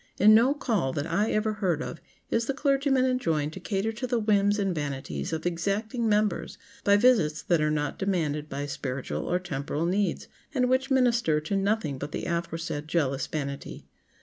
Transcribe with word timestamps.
In 0.17 0.33
no 0.33 0.55
"call" 0.55 0.91
that 0.93 1.05
I 1.05 1.29
ever 1.29 1.53
heard 1.53 1.79
of 1.79 2.01
is 2.31 2.47
the 2.47 2.55
clergyman 2.55 3.05
enjoined 3.05 3.53
to 3.53 3.59
cater 3.59 3.91
to 3.91 4.07
the 4.07 4.17
whims 4.17 4.57
and 4.57 4.73
vanities 4.73 5.31
of 5.31 5.45
exacting 5.45 6.09
members 6.09 6.57
by 6.83 6.97
visits 6.97 7.43
that 7.43 7.61
are 7.61 7.69
not 7.69 7.99
demanded 7.99 8.49
by 8.49 8.65
spiritual 8.65 9.27
or 9.31 9.37
temporal 9.37 9.85
needs, 9.85 10.27
and 10.55 10.67
which 10.67 10.89
minister 10.89 11.39
to 11.41 11.55
nothing 11.55 11.99
but 11.99 12.13
the 12.13 12.25
aforesaid 12.25 12.87
jealous 12.87 13.27
vanity. 13.27 13.85